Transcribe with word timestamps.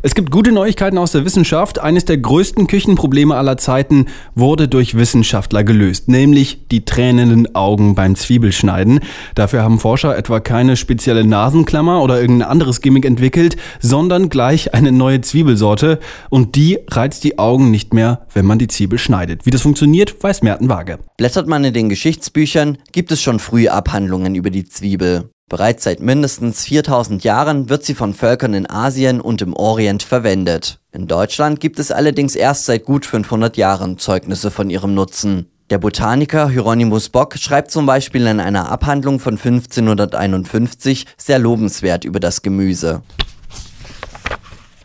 Es 0.00 0.14
gibt 0.14 0.30
gute 0.30 0.52
Neuigkeiten 0.52 0.96
aus 0.96 1.10
der 1.10 1.24
Wissenschaft. 1.24 1.80
Eines 1.80 2.04
der 2.04 2.18
größten 2.18 2.68
Küchenprobleme 2.68 3.34
aller 3.34 3.56
Zeiten 3.56 4.06
wurde 4.36 4.68
durch 4.68 4.96
Wissenschaftler 4.96 5.64
gelöst, 5.64 6.06
nämlich 6.06 6.68
die 6.70 6.84
tränenden 6.84 7.52
Augen 7.56 7.96
beim 7.96 8.14
Zwiebelschneiden. 8.14 9.00
Dafür 9.34 9.64
haben 9.64 9.80
Forscher 9.80 10.16
etwa 10.16 10.38
keine 10.38 10.76
spezielle 10.76 11.24
Nasenklammer 11.24 12.00
oder 12.00 12.20
irgendein 12.20 12.48
anderes 12.48 12.80
Gimmick 12.80 13.04
entwickelt, 13.06 13.56
sondern 13.80 14.28
gleich 14.28 14.72
eine 14.72 14.92
neue 14.92 15.20
Zwiebelsorte 15.20 15.98
und 16.30 16.54
die 16.54 16.78
reizt 16.88 17.24
die 17.24 17.40
Augen 17.40 17.72
nicht 17.72 17.92
mehr, 17.92 18.24
wenn 18.32 18.46
man 18.46 18.60
die 18.60 18.68
Zwiebel 18.68 19.00
schneidet. 19.00 19.46
Wie 19.46 19.50
das 19.50 19.62
funktioniert, 19.62 20.22
weiß 20.22 20.42
Merten 20.42 20.68
Waage. 20.68 21.00
Blättert 21.16 21.48
man 21.48 21.64
in 21.64 21.74
den 21.74 21.88
Geschichtsbüchern, 21.88 22.78
gibt 22.92 23.10
es 23.10 23.20
schon 23.20 23.40
früh 23.40 23.66
Abhandlungen 23.66 24.36
über 24.36 24.50
die 24.50 24.64
Zwiebel. 24.64 25.30
Bereits 25.48 25.84
seit 25.84 26.00
mindestens 26.00 26.64
4000 26.64 27.24
Jahren 27.24 27.70
wird 27.70 27.82
sie 27.82 27.94
von 27.94 28.12
Völkern 28.12 28.52
in 28.52 28.68
Asien 28.68 29.20
und 29.20 29.40
im 29.40 29.54
Orient 29.54 30.02
verwendet. 30.02 30.78
In 30.92 31.06
Deutschland 31.06 31.58
gibt 31.60 31.78
es 31.78 31.90
allerdings 31.90 32.34
erst 32.34 32.66
seit 32.66 32.84
gut 32.84 33.06
500 33.06 33.56
Jahren 33.56 33.96
Zeugnisse 33.96 34.50
von 34.50 34.68
ihrem 34.68 34.92
Nutzen. 34.92 35.46
Der 35.70 35.78
Botaniker 35.78 36.50
Hieronymus 36.50 37.08
Bock 37.08 37.36
schreibt 37.38 37.70
zum 37.70 37.86
Beispiel 37.86 38.26
in 38.26 38.40
einer 38.40 38.70
Abhandlung 38.70 39.20
von 39.20 39.34
1551 39.34 41.06
sehr 41.16 41.38
lobenswert 41.38 42.04
über 42.04 42.20
das 42.20 42.42
Gemüse. 42.42 43.02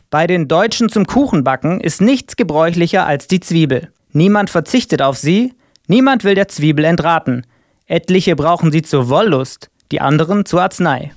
Bei 0.09 0.27
den 0.27 0.47
Deutschen 0.47 0.87
zum 0.89 1.07
Kuchenbacken 1.07 1.81
ist 1.81 1.99
nichts 1.99 2.35
gebräuchlicher 2.37 3.05
als 3.05 3.27
die 3.27 3.39
Zwiebel. 3.39 3.91
Niemand 4.11 4.49
verzichtet 4.49 5.01
auf 5.01 5.17
sie, 5.17 5.53
niemand 5.87 6.23
will 6.23 6.35
der 6.35 6.47
Zwiebel 6.47 6.85
entraten. 6.85 7.45
Etliche 7.85 8.35
brauchen 8.35 8.71
sie 8.71 8.81
zur 8.81 9.09
Wollust, 9.09 9.69
die 9.93 10.01
anderen 10.01 10.43
zur 10.43 10.63
Arznei. 10.63 11.11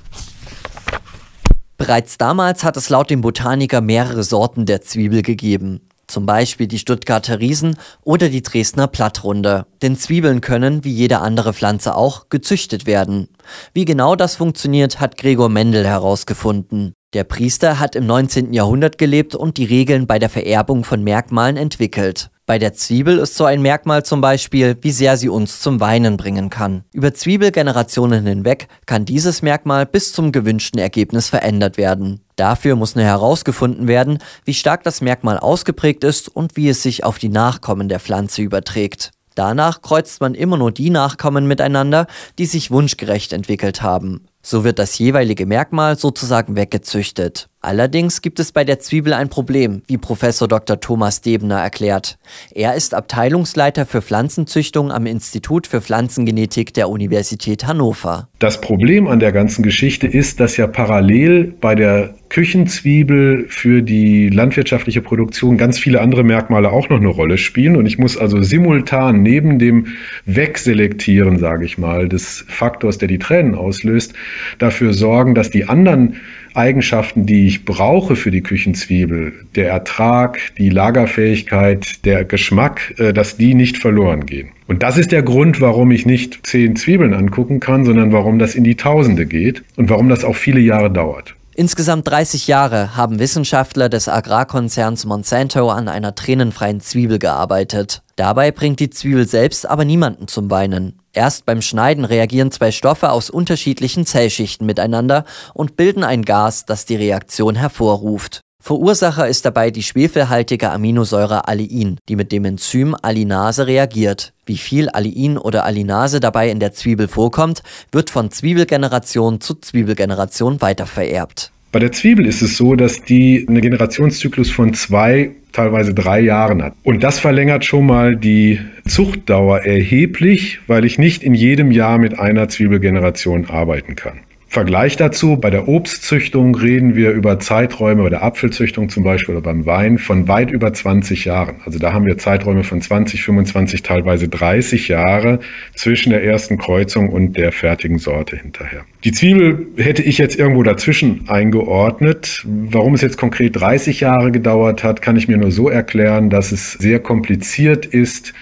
Bereits 1.78 2.18
damals 2.18 2.62
hat 2.62 2.76
es 2.76 2.90
laut 2.90 3.08
dem 3.08 3.22
Botaniker 3.22 3.80
mehrere 3.80 4.22
Sorten 4.22 4.66
der 4.66 4.82
Zwiebel 4.82 5.22
gegeben. 5.22 5.80
Zum 6.06 6.26
Beispiel 6.26 6.66
die 6.66 6.78
Stuttgarter 6.78 7.40
Riesen 7.40 7.76
oder 8.04 8.28
die 8.28 8.42
Dresdner 8.42 8.86
Plattrunde. 8.86 9.64
Denn 9.80 9.96
Zwiebeln 9.96 10.42
können, 10.42 10.84
wie 10.84 10.92
jede 10.92 11.20
andere 11.20 11.54
Pflanze 11.54 11.96
auch, 11.96 12.28
gezüchtet 12.28 12.86
werden. 12.86 13.28
Wie 13.72 13.86
genau 13.86 14.14
das 14.14 14.36
funktioniert, 14.36 15.00
hat 15.00 15.16
Gregor 15.16 15.48
Mendel 15.48 15.86
herausgefunden. 15.86 16.92
Der 17.14 17.24
Priester 17.24 17.80
hat 17.80 17.96
im 17.96 18.06
19. 18.06 18.52
Jahrhundert 18.52 18.98
gelebt 18.98 19.34
und 19.34 19.56
die 19.56 19.64
Regeln 19.64 20.06
bei 20.06 20.18
der 20.18 20.28
Vererbung 20.28 20.84
von 20.84 21.02
Merkmalen 21.02 21.56
entwickelt. 21.56 22.30
Bei 22.46 22.60
der 22.60 22.74
Zwiebel 22.74 23.18
ist 23.18 23.34
so 23.34 23.44
ein 23.44 23.60
Merkmal 23.60 24.04
zum 24.04 24.20
Beispiel, 24.20 24.76
wie 24.80 24.92
sehr 24.92 25.16
sie 25.16 25.28
uns 25.28 25.58
zum 25.58 25.80
Weinen 25.80 26.16
bringen 26.16 26.48
kann. 26.48 26.84
Über 26.92 27.12
Zwiebelgenerationen 27.12 28.24
hinweg 28.24 28.68
kann 28.86 29.04
dieses 29.04 29.42
Merkmal 29.42 29.84
bis 29.84 30.12
zum 30.12 30.30
gewünschten 30.30 30.78
Ergebnis 30.78 31.28
verändert 31.28 31.76
werden. 31.76 32.20
Dafür 32.36 32.76
muss 32.76 32.94
nur 32.94 33.04
herausgefunden 33.04 33.88
werden, 33.88 34.18
wie 34.44 34.54
stark 34.54 34.84
das 34.84 35.00
Merkmal 35.00 35.40
ausgeprägt 35.40 36.04
ist 36.04 36.28
und 36.28 36.56
wie 36.56 36.68
es 36.68 36.84
sich 36.84 37.02
auf 37.02 37.18
die 37.18 37.30
Nachkommen 37.30 37.88
der 37.88 37.98
Pflanze 37.98 38.42
überträgt. 38.42 39.10
Danach 39.34 39.82
kreuzt 39.82 40.20
man 40.20 40.34
immer 40.34 40.56
nur 40.56 40.70
die 40.70 40.90
Nachkommen 40.90 41.48
miteinander, 41.48 42.06
die 42.38 42.46
sich 42.46 42.70
wunschgerecht 42.70 43.32
entwickelt 43.32 43.82
haben. 43.82 44.28
So 44.48 44.62
wird 44.62 44.78
das 44.78 44.96
jeweilige 44.96 45.44
Merkmal 45.44 45.98
sozusagen 45.98 46.54
weggezüchtet. 46.54 47.48
Allerdings 47.66 48.22
gibt 48.22 48.38
es 48.38 48.52
bei 48.52 48.62
der 48.62 48.78
Zwiebel 48.78 49.12
ein 49.12 49.28
Problem, 49.28 49.82
wie 49.88 49.96
Professor 49.96 50.46
Dr. 50.46 50.78
Thomas 50.78 51.20
Debener 51.20 51.58
erklärt. 51.58 52.16
Er 52.54 52.74
ist 52.76 52.94
Abteilungsleiter 52.94 53.86
für 53.86 54.02
Pflanzenzüchtung 54.02 54.92
am 54.92 55.04
Institut 55.04 55.66
für 55.66 55.80
Pflanzengenetik 55.80 56.72
der 56.74 56.88
Universität 56.88 57.66
Hannover. 57.66 58.28
Das 58.38 58.60
Problem 58.60 59.08
an 59.08 59.18
der 59.18 59.32
ganzen 59.32 59.64
Geschichte 59.64 60.06
ist, 60.06 60.38
dass 60.38 60.56
ja 60.56 60.68
parallel 60.68 61.54
bei 61.60 61.74
der 61.74 62.14
Küchenzwiebel 62.28 63.46
für 63.48 63.82
die 63.82 64.28
landwirtschaftliche 64.28 65.00
Produktion 65.00 65.56
ganz 65.56 65.78
viele 65.78 66.00
andere 66.00 66.22
Merkmale 66.22 66.70
auch 66.70 66.88
noch 66.88 66.98
eine 66.98 67.08
Rolle 67.08 67.38
spielen. 67.38 67.76
Und 67.76 67.86
ich 67.86 67.98
muss 67.98 68.16
also 68.16 68.42
simultan 68.42 69.22
neben 69.22 69.58
dem 69.58 69.88
Wegselektieren, 70.24 71.38
sage 71.38 71.64
ich 71.64 71.78
mal, 71.78 72.08
des 72.08 72.44
Faktors, 72.48 72.98
der 72.98 73.08
die 73.08 73.18
Tränen 73.18 73.54
auslöst, 73.54 74.14
dafür 74.58 74.92
sorgen, 74.92 75.34
dass 75.34 75.50
die 75.50 75.66
anderen 75.66 76.16
Eigenschaften, 76.54 77.26
die 77.26 77.46
ich 77.46 77.64
brauche 77.64 78.16
für 78.16 78.30
die 78.30 78.42
Küchenzwiebel, 78.42 79.32
der 79.54 79.68
Ertrag, 79.68 80.38
die 80.58 80.70
Lagerfähigkeit, 80.70 82.04
der 82.04 82.24
Geschmack, 82.24 82.94
äh, 82.98 83.12
dass 83.12 83.36
die 83.36 83.54
nicht 83.54 83.76
verloren 83.76 84.26
gehen. 84.26 84.48
Und 84.66 84.82
das 84.82 84.98
ist 84.98 85.12
der 85.12 85.22
Grund, 85.22 85.60
warum 85.60 85.90
ich 85.90 86.06
nicht 86.06 86.46
zehn 86.46 86.74
Zwiebeln 86.74 87.14
angucken 87.14 87.60
kann, 87.60 87.84
sondern 87.84 88.12
warum 88.12 88.38
das 88.38 88.54
in 88.54 88.64
die 88.64 88.74
Tausende 88.74 89.26
geht 89.26 89.62
und 89.76 89.90
warum 89.90 90.08
das 90.08 90.24
auch 90.24 90.36
viele 90.36 90.60
Jahre 90.60 90.90
dauert. 90.90 91.34
Insgesamt 91.58 92.06
30 92.06 92.48
Jahre 92.48 92.96
haben 92.96 93.18
Wissenschaftler 93.18 93.88
des 93.88 94.10
Agrarkonzerns 94.10 95.06
Monsanto 95.06 95.70
an 95.70 95.88
einer 95.88 96.14
tränenfreien 96.14 96.82
Zwiebel 96.82 97.18
gearbeitet. 97.18 98.02
Dabei 98.16 98.52
bringt 98.52 98.78
die 98.78 98.90
Zwiebel 98.90 99.26
selbst 99.26 99.66
aber 99.66 99.86
niemanden 99.86 100.28
zum 100.28 100.50
Weinen. 100.50 101.00
Erst 101.14 101.46
beim 101.46 101.62
Schneiden 101.62 102.04
reagieren 102.04 102.50
zwei 102.50 102.72
Stoffe 102.72 103.08
aus 103.08 103.30
unterschiedlichen 103.30 104.04
Zellschichten 104.04 104.66
miteinander 104.66 105.24
und 105.54 105.76
bilden 105.76 106.04
ein 106.04 106.26
Gas, 106.26 106.66
das 106.66 106.84
die 106.84 106.96
Reaktion 106.96 107.54
hervorruft. 107.54 108.42
Verursacher 108.66 109.28
ist 109.28 109.44
dabei 109.44 109.70
die 109.70 109.84
schwefelhaltige 109.84 110.72
Aminosäure 110.72 111.46
Allein, 111.46 111.98
die 112.08 112.16
mit 112.16 112.32
dem 112.32 112.44
Enzym 112.44 112.96
Allinase 113.00 113.68
reagiert. 113.68 114.32
Wie 114.44 114.56
viel 114.56 114.88
Allein 114.88 115.38
oder 115.38 115.64
Allinase 115.64 116.18
dabei 116.18 116.50
in 116.50 116.58
der 116.58 116.72
Zwiebel 116.72 117.06
vorkommt, 117.06 117.62
wird 117.92 118.10
von 118.10 118.32
Zwiebelgeneration 118.32 119.40
zu 119.40 119.54
Zwiebelgeneration 119.54 120.60
weitervererbt. 120.60 121.52
Bei 121.70 121.78
der 121.78 121.92
Zwiebel 121.92 122.26
ist 122.26 122.42
es 122.42 122.56
so, 122.56 122.74
dass 122.74 123.04
die 123.04 123.46
einen 123.48 123.60
Generationszyklus 123.60 124.50
von 124.50 124.74
zwei 124.74 125.30
teilweise 125.52 125.94
drei 125.94 126.18
Jahren 126.18 126.60
hat. 126.60 126.74
Und 126.82 127.04
das 127.04 127.20
verlängert 127.20 127.64
schon 127.64 127.86
mal 127.86 128.16
die 128.16 128.58
Zuchtdauer 128.84 129.60
erheblich, 129.60 130.58
weil 130.66 130.84
ich 130.84 130.98
nicht 130.98 131.22
in 131.22 131.34
jedem 131.34 131.70
Jahr 131.70 131.98
mit 131.98 132.18
einer 132.18 132.48
Zwiebelgeneration 132.48 133.48
arbeiten 133.48 133.94
kann. 133.94 134.22
Vergleich 134.56 134.96
dazu, 134.96 135.36
bei 135.36 135.50
der 135.50 135.68
Obstzüchtung 135.68 136.54
reden 136.54 136.96
wir 136.96 137.10
über 137.10 137.38
Zeiträume, 137.38 138.04
bei 138.04 138.08
der 138.08 138.22
Apfelzüchtung 138.22 138.88
zum 138.88 139.04
Beispiel 139.04 139.34
oder 139.34 139.42
beim 139.42 139.66
Wein 139.66 139.98
von 139.98 140.28
weit 140.28 140.50
über 140.50 140.72
20 140.72 141.26
Jahren. 141.26 141.56
Also 141.66 141.78
da 141.78 141.92
haben 141.92 142.06
wir 142.06 142.16
Zeiträume 142.16 142.64
von 142.64 142.80
20, 142.80 143.22
25, 143.22 143.82
teilweise 143.82 144.28
30 144.28 144.88
Jahre 144.88 145.40
zwischen 145.74 146.08
der 146.08 146.24
ersten 146.24 146.56
Kreuzung 146.56 147.10
und 147.10 147.36
der 147.36 147.52
fertigen 147.52 147.98
Sorte 147.98 148.36
hinterher. 148.36 148.86
Die 149.04 149.12
Zwiebel 149.12 149.66
hätte 149.76 150.02
ich 150.02 150.16
jetzt 150.16 150.38
irgendwo 150.38 150.62
dazwischen 150.62 151.28
eingeordnet. 151.28 152.42
Warum 152.46 152.94
es 152.94 153.02
jetzt 153.02 153.18
konkret 153.18 153.60
30 153.60 154.00
Jahre 154.00 154.32
gedauert 154.32 154.82
hat, 154.82 155.02
kann 155.02 155.16
ich 155.16 155.28
mir 155.28 155.36
nur 155.36 155.50
so 155.50 155.68
erklären, 155.68 156.30
dass 156.30 156.50
es 156.50 156.72
sehr 156.72 157.00
kompliziert 157.00 157.84
ist, 157.84 158.32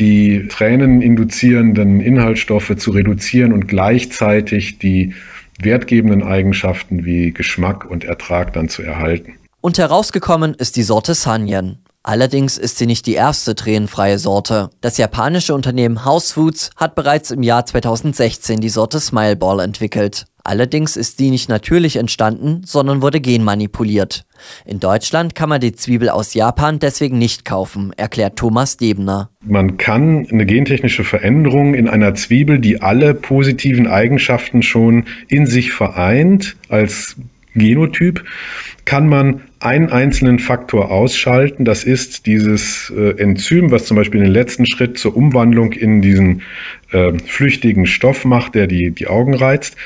die 0.00 0.48
träneninduzierenden 0.48 2.00
Inhaltsstoffe 2.00 2.74
zu 2.74 2.90
reduzieren 2.90 3.52
und 3.52 3.68
gleichzeitig 3.68 4.80
die 4.80 5.12
wertgebenden 5.64 6.22
Eigenschaften 6.22 7.04
wie 7.04 7.32
Geschmack 7.32 7.84
und 7.84 8.04
Ertrag 8.04 8.52
dann 8.52 8.68
zu 8.68 8.82
erhalten. 8.82 9.34
Und 9.60 9.78
herausgekommen 9.78 10.54
ist 10.54 10.76
die 10.76 10.82
Sorte 10.82 11.14
Sanyan. 11.14 11.78
Allerdings 12.04 12.58
ist 12.58 12.78
sie 12.78 12.86
nicht 12.86 13.06
die 13.06 13.14
erste 13.14 13.54
tränenfreie 13.54 14.18
Sorte. 14.18 14.70
Das 14.80 14.98
japanische 14.98 15.54
Unternehmen 15.54 16.04
House 16.04 16.32
Foods 16.32 16.70
hat 16.76 16.96
bereits 16.96 17.30
im 17.30 17.44
Jahr 17.44 17.64
2016 17.64 18.60
die 18.60 18.68
Sorte 18.70 18.98
Smileball 18.98 19.60
entwickelt. 19.60 20.24
Allerdings 20.42 20.96
ist 20.96 21.20
die 21.20 21.30
nicht 21.30 21.48
natürlich 21.48 21.94
entstanden, 21.94 22.62
sondern 22.64 23.02
wurde 23.02 23.20
genmanipuliert. 23.20 24.24
In 24.64 24.80
Deutschland 24.80 25.36
kann 25.36 25.48
man 25.48 25.60
die 25.60 25.72
Zwiebel 25.72 26.08
aus 26.08 26.34
Japan 26.34 26.80
deswegen 26.80 27.18
nicht 27.18 27.44
kaufen, 27.44 27.92
erklärt 27.96 28.36
Thomas 28.36 28.76
Debner. 28.76 29.30
Man 29.44 29.76
kann 29.76 30.26
eine 30.28 30.44
gentechnische 30.44 31.04
Veränderung 31.04 31.74
in 31.74 31.88
einer 31.88 32.16
Zwiebel, 32.16 32.58
die 32.58 32.82
alle 32.82 33.14
positiven 33.14 33.86
Eigenschaften 33.86 34.62
schon 34.62 35.04
in 35.28 35.46
sich 35.46 35.70
vereint, 35.70 36.56
als 36.68 37.14
Genotyp, 37.54 38.24
kann 38.84 39.08
man 39.08 39.42
einen 39.60 39.90
einzelnen 39.90 40.38
Faktor 40.38 40.90
ausschalten. 40.90 41.64
Das 41.64 41.84
ist 41.84 42.26
dieses 42.26 42.92
äh, 42.96 43.20
Enzym, 43.20 43.70
was 43.70 43.86
zum 43.86 43.96
Beispiel 43.96 44.20
den 44.20 44.32
letzten 44.32 44.66
Schritt 44.66 44.98
zur 44.98 45.16
Umwandlung 45.16 45.72
in 45.72 46.02
diesen 46.02 46.42
äh, 46.90 47.12
flüchtigen 47.26 47.86
Stoff 47.86 48.24
macht, 48.24 48.54
der 48.54 48.66
die, 48.66 48.90
die 48.90 49.06
Augen 49.06 49.34
reizt 49.34 49.76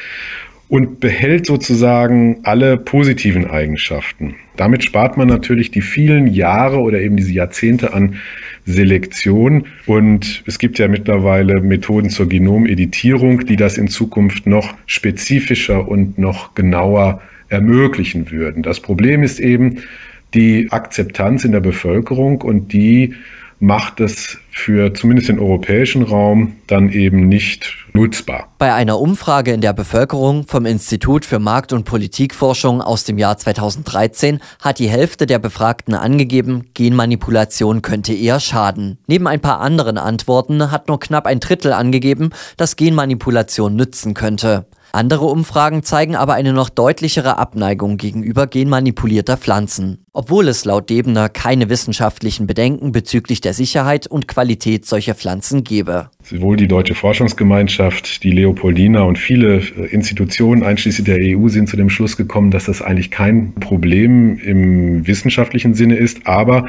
und 0.68 0.98
behält 0.98 1.46
sozusagen 1.46 2.38
alle 2.42 2.76
positiven 2.76 3.48
Eigenschaften. 3.48 4.34
Damit 4.56 4.82
spart 4.82 5.16
man 5.16 5.28
natürlich 5.28 5.70
die 5.70 5.80
vielen 5.80 6.26
Jahre 6.26 6.78
oder 6.78 7.00
eben 7.00 7.16
diese 7.16 7.32
Jahrzehnte 7.32 7.92
an 7.92 8.16
Selektion. 8.64 9.66
Und 9.86 10.42
es 10.46 10.58
gibt 10.58 10.78
ja 10.78 10.88
mittlerweile 10.88 11.60
Methoden 11.60 12.10
zur 12.10 12.28
Genomeditierung, 12.28 13.46
die 13.46 13.56
das 13.56 13.78
in 13.78 13.86
Zukunft 13.86 14.46
noch 14.46 14.74
spezifischer 14.86 15.86
und 15.86 16.19
noch 16.19 16.54
genauer 16.54 17.20
ermöglichen 17.48 18.31
würden. 18.31 18.62
Das 18.62 18.81
Problem 18.81 19.22
ist 19.22 19.40
eben 19.40 19.82
die 20.34 20.69
Akzeptanz 20.70 21.44
in 21.44 21.52
der 21.52 21.60
Bevölkerung 21.60 22.40
und 22.43 22.72
die 22.72 23.14
macht 23.58 24.00
es 24.00 24.38
für 24.50 24.93
zumindest 24.93 25.28
den 25.28 25.38
europäischen 25.38 26.02
Raum 26.02 26.56
dann 26.66 26.90
eben 26.90 27.28
nicht 27.28 27.75
nutzbar. 27.94 28.48
Bei 28.58 28.75
einer 28.75 29.00
Umfrage 29.00 29.52
in 29.52 29.62
der 29.62 29.72
Bevölkerung 29.72 30.46
vom 30.46 30.66
Institut 30.66 31.25
für 31.25 31.38
Markt- 31.38 31.72
und 31.72 31.84
Politikforschung 31.84 32.82
aus 32.82 33.04
dem 33.04 33.16
Jahr 33.16 33.38
2013 33.38 34.40
hat 34.60 34.78
die 34.78 34.88
Hälfte 34.88 35.26
der 35.26 35.38
Befragten 35.38 35.94
angegeben, 35.94 36.69
Genmanipulation 36.75 37.81
könnte 37.81 38.12
eher 38.12 38.40
schaden. 38.40 38.98
Neben 39.06 39.26
ein 39.26 39.40
paar 39.40 39.60
anderen 39.60 39.96
Antworten 39.96 40.70
hat 40.70 40.88
nur 40.88 41.00
knapp 41.00 41.26
ein 41.26 41.40
Drittel 41.40 41.72
angegeben, 41.72 42.31
dass 42.58 42.76
Genmanipulation 42.76 43.75
nützen 43.75 44.12
könnte. 44.12 44.66
Andere 44.96 45.26
Umfragen 45.26 45.82
zeigen 45.82 46.16
aber 46.16 46.32
eine 46.32 46.54
noch 46.54 46.70
deutlichere 46.70 47.37
Abneigung 47.37 47.98
gegenüber 47.98 48.46
genmanipulierter 48.46 49.37
Pflanzen, 49.37 50.06
obwohl 50.14 50.48
es 50.48 50.64
laut 50.64 50.88
Debener 50.88 51.28
keine 51.28 51.69
wissenschaftlichen 51.69 52.46
Bedenken 52.46 52.93
bezüglich 52.93 53.43
der 53.43 53.52
Sicherheit 53.52 54.06
und 54.06 54.26
Qualität 54.26 54.87
solcher 54.87 55.14
Pflanzen 55.14 55.64
gebe. 55.64 56.08
Sowohl 56.22 56.56
die 56.56 56.66
Deutsche 56.66 56.94
Forschungsgemeinschaft, 56.94 58.25
die 58.25 58.31
Leopoldina 58.31 59.02
und 59.02 59.19
viele 59.19 59.58
äh, 59.58 59.84
Institutionen 59.90 60.62
einschließlich 60.62 61.04
der 61.04 61.19
EU 61.20 61.48
sind 61.48 61.69
zu 61.69 61.76
dem 61.76 61.90
Schluss 61.90 62.16
gekommen, 62.16 62.50
dass 62.50 62.64
das 62.64 62.81
eigentlich 62.81 63.10
kein 63.10 63.52
Problem 63.52 64.38
im 64.38 65.06
wissenschaftlichen 65.06 65.75
Sinne 65.75 65.96
ist, 65.96 66.26
aber 66.26 66.69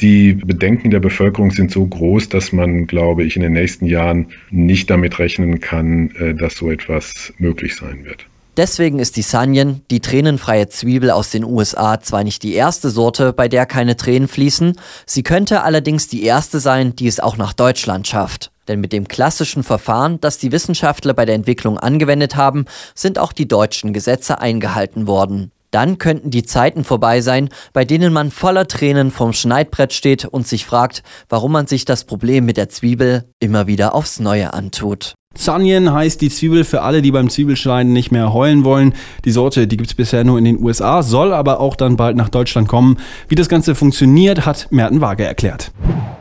die 0.00 0.34
Bedenken 0.34 0.90
der 0.90 1.00
Bevölkerung 1.00 1.50
sind 1.50 1.70
so 1.70 1.86
groß, 1.86 2.28
dass 2.28 2.52
man, 2.52 2.86
glaube 2.86 3.24
ich, 3.24 3.36
in 3.36 3.42
den 3.42 3.52
nächsten 3.52 3.86
Jahren 3.86 4.28
nicht 4.50 4.90
damit 4.90 5.18
rechnen 5.18 5.60
kann, 5.60 6.10
äh, 6.16 6.34
dass 6.34 6.56
so 6.56 6.70
etwas 6.70 7.32
möglich 7.38 7.76
sein 7.76 8.04
wird. 8.04 8.26
Deswegen 8.56 8.98
ist 8.98 9.16
die 9.16 9.22
Sanyen, 9.22 9.82
die 9.90 10.00
tränenfreie 10.00 10.68
Zwiebel 10.68 11.10
aus 11.10 11.30
den 11.30 11.44
USA, 11.44 12.00
zwar 12.00 12.24
nicht 12.24 12.42
die 12.42 12.54
erste 12.54 12.90
Sorte, 12.90 13.32
bei 13.32 13.48
der 13.48 13.64
keine 13.64 13.96
Tränen 13.96 14.28
fließen, 14.28 14.76
sie 15.06 15.22
könnte 15.22 15.62
allerdings 15.62 16.08
die 16.08 16.24
erste 16.24 16.58
sein, 16.58 16.96
die 16.96 17.06
es 17.06 17.20
auch 17.20 17.36
nach 17.36 17.52
Deutschland 17.52 18.06
schafft. 18.08 18.50
Denn 18.66 18.80
mit 18.80 18.92
dem 18.92 19.08
klassischen 19.08 19.62
Verfahren, 19.62 20.20
das 20.20 20.38
die 20.38 20.52
Wissenschaftler 20.52 21.14
bei 21.14 21.24
der 21.24 21.36
Entwicklung 21.36 21.78
angewendet 21.78 22.36
haben, 22.36 22.66
sind 22.94 23.18
auch 23.18 23.32
die 23.32 23.48
deutschen 23.48 23.92
Gesetze 23.92 24.40
eingehalten 24.40 25.06
worden. 25.06 25.52
Dann 25.70 25.98
könnten 25.98 26.30
die 26.30 26.42
Zeiten 26.42 26.84
vorbei 26.84 27.20
sein, 27.20 27.48
bei 27.72 27.84
denen 27.84 28.12
man 28.12 28.30
voller 28.30 28.66
Tränen 28.66 29.10
vom 29.10 29.32
Schneidbrett 29.32 29.92
steht 29.92 30.24
und 30.24 30.46
sich 30.46 30.66
fragt, 30.66 31.02
warum 31.28 31.52
man 31.52 31.66
sich 31.66 31.84
das 31.84 32.04
Problem 32.04 32.44
mit 32.44 32.56
der 32.56 32.68
Zwiebel 32.68 33.24
immer 33.38 33.66
wieder 33.66 33.94
aufs 33.94 34.20
Neue 34.20 34.52
antut. 34.52 35.14
Sanyen 35.36 35.92
heißt 35.92 36.20
die 36.20 36.28
Zwiebel 36.28 36.64
für 36.64 36.82
alle, 36.82 37.02
die 37.02 37.12
beim 37.12 37.30
Zwiebelschneiden 37.30 37.92
nicht 37.92 38.10
mehr 38.10 38.32
heulen 38.32 38.64
wollen. 38.64 38.94
Die 39.24 39.30
Sorte, 39.30 39.68
die 39.68 39.76
gibt 39.76 39.90
es 39.90 39.94
bisher 39.94 40.24
nur 40.24 40.38
in 40.38 40.44
den 40.44 40.62
USA, 40.62 41.04
soll 41.04 41.32
aber 41.32 41.60
auch 41.60 41.76
dann 41.76 41.96
bald 41.96 42.16
nach 42.16 42.28
Deutschland 42.28 42.66
kommen. 42.66 42.98
Wie 43.28 43.36
das 43.36 43.48
Ganze 43.48 43.76
funktioniert, 43.76 44.44
hat 44.44 44.66
Merten 44.70 45.00
Waage 45.00 45.24
erklärt. 45.24 45.70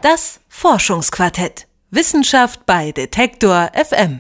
Das 0.02 0.42
Forschungsquartett. 0.48 1.66
Wissenschaft 1.90 2.68
bei 2.68 2.92
Detektor 2.92 3.72
FM. 3.74 4.18